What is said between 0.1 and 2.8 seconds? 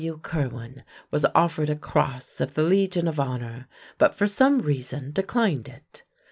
Kirwan, was offered a Cross of the